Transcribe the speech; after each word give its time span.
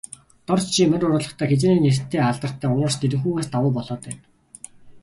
Дорж 0.47 0.63
чи 0.75 0.81
морь 0.89 1.05
уургалахдаа, 1.05 1.47
хэзээний 1.51 1.81
нэртэй 1.83 2.21
алдартай 2.29 2.69
уургач 2.71 2.95
Нэрэнхүүгээс 2.99 3.47
давуу 3.51 3.71
болоод 3.77 4.01
байна. 4.05 4.23